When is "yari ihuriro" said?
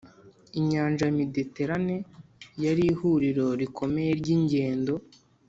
2.63-3.45